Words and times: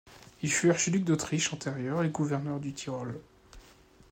Il 0.41 0.51
fut 0.51 0.71
archiduc 0.71 1.03
d'Autriche 1.03 1.53
antérieure 1.53 2.03
et 2.03 2.09
gouverneur 2.09 2.59
du 2.59 2.73
Tyrol. 2.73 3.21